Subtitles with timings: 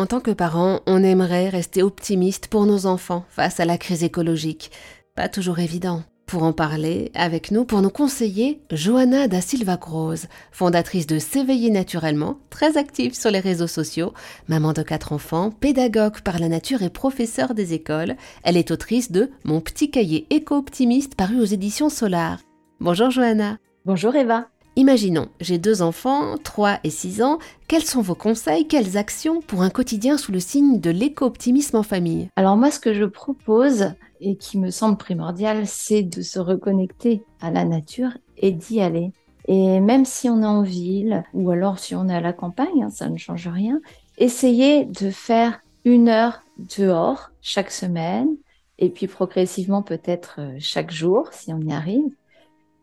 [0.00, 4.02] En tant que parents, on aimerait rester optimiste pour nos enfants face à la crise
[4.02, 4.70] écologique.
[5.14, 6.04] Pas toujours évident.
[6.24, 11.68] Pour en parler avec nous, pour nous conseiller, Johanna da Silva Cruz, fondatrice de S'éveiller
[11.68, 14.14] naturellement, très active sur les réseaux sociaux,
[14.48, 18.16] maman de quatre enfants, pédagogue par la nature et professeure des écoles.
[18.42, 22.38] Elle est autrice de Mon petit cahier éco-optimiste paru aux éditions Solar.
[22.80, 23.58] Bonjour Johanna.
[23.84, 24.48] Bonjour Eva.
[24.80, 27.38] Imaginons, j'ai deux enfants, 3 et 6 ans.
[27.68, 31.82] Quels sont vos conseils, quelles actions pour un quotidien sous le signe de l'éco-optimisme en
[31.82, 32.30] famille?
[32.34, 37.22] Alors moi, ce que je propose et qui me semble primordial, c'est de se reconnecter
[37.42, 39.12] à la nature et d'y aller.
[39.48, 42.82] Et même si on est en ville ou alors si on est à la campagne,
[42.82, 43.82] hein, ça ne change rien,
[44.16, 48.34] essayer de faire une heure dehors chaque semaine
[48.78, 52.14] et puis progressivement peut-être euh, chaque jour si on y arrive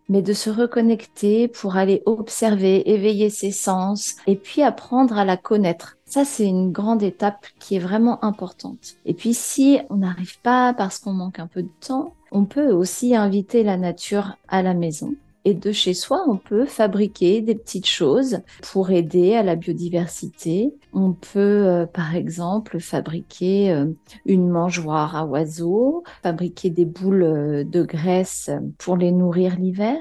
[0.09, 5.37] mais de se reconnecter pour aller observer, éveiller ses sens et puis apprendre à la
[5.37, 5.97] connaître.
[6.05, 8.95] Ça, c'est une grande étape qui est vraiment importante.
[9.05, 12.71] Et puis, si on n'arrive pas parce qu'on manque un peu de temps, on peut
[12.71, 15.15] aussi inviter la nature à la maison
[15.47, 20.73] et de chez soi, on peut fabriquer des petites choses pour aider à la biodiversité.
[20.91, 23.85] On peut, euh, par exemple, fabriquer euh,
[24.25, 29.97] une mangeoire à oiseaux, fabriquer des boules euh, de graisse pour les nourrir l'hiver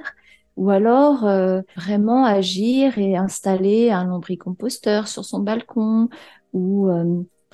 [0.57, 1.29] ou alors
[1.77, 6.09] vraiment agir et installer un lombricomposteur sur son balcon
[6.55, 6.89] ou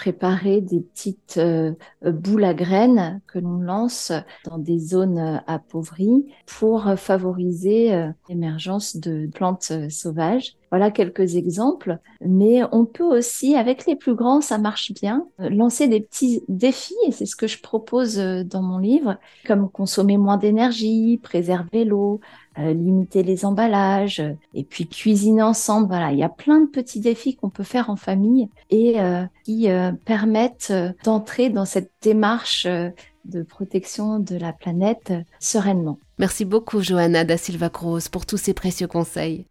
[0.03, 4.11] préparer des petites euh, boules à graines que l'on lance
[4.45, 10.57] dans des zones euh, appauvries pour favoriser euh, l'émergence de plantes sauvages.
[10.73, 15.87] Voilà quelques exemples, mais on peut aussi, avec les plus grands, ça marche bien, lancer
[15.87, 20.39] des petits défis, et c'est ce que je propose dans mon livre, comme consommer moins
[20.39, 22.21] d'énergie, préserver l'eau,
[22.59, 24.23] euh, limiter les emballages,
[24.55, 25.89] et puis cuisiner ensemble.
[25.89, 29.25] Voilà, il y a plein de petits défis qu'on peut faire en famille et euh,
[29.45, 30.73] qui euh, permettent
[31.05, 35.99] d'entrer dans cette démarche de protection de la planète sereinement.
[36.19, 39.47] Merci beaucoup Johanna da Silva Cruz pour tous ces précieux conseils.